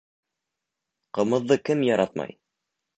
[1.19, 2.39] Ҡымыҙҙы кем яратмай